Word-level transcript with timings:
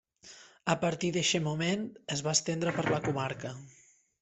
A 0.73 0.75
partir 0.83 1.11
d'eixe 1.17 1.41
moment 1.49 1.85
es 2.17 2.25
va 2.29 2.35
estendre 2.39 2.75
per 2.81 2.89
la 2.89 3.03
comarca. 3.07 3.55